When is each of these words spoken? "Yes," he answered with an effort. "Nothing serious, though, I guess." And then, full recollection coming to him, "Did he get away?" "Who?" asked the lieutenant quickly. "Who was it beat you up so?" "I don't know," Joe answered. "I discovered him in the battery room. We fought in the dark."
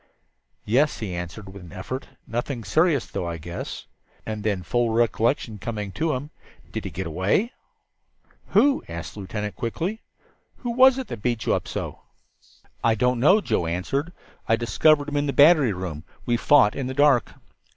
"Yes," 0.65 0.97
he 0.97 1.13
answered 1.13 1.47
with 1.53 1.61
an 1.61 1.71
effort. 1.71 2.07
"Nothing 2.25 2.63
serious, 2.63 3.05
though, 3.05 3.27
I 3.27 3.37
guess." 3.37 3.85
And 4.25 4.43
then, 4.43 4.63
full 4.63 4.89
recollection 4.89 5.59
coming 5.59 5.91
to 5.91 6.13
him, 6.13 6.31
"Did 6.71 6.85
he 6.85 6.89
get 6.89 7.05
away?" 7.05 7.51
"Who?" 8.47 8.83
asked 8.89 9.13
the 9.13 9.19
lieutenant 9.19 9.55
quickly. 9.57 10.01
"Who 10.57 10.71
was 10.71 10.97
it 10.97 11.21
beat 11.21 11.45
you 11.45 11.53
up 11.53 11.67
so?" 11.67 11.99
"I 12.83 12.95
don't 12.95 13.19
know," 13.19 13.41
Joe 13.41 13.67
answered. 13.67 14.11
"I 14.49 14.55
discovered 14.55 15.07
him 15.07 15.17
in 15.17 15.27
the 15.27 15.33
battery 15.33 15.71
room. 15.71 16.03
We 16.25 16.35
fought 16.35 16.75
in 16.75 16.87
the 16.87 16.95
dark." 16.95 17.35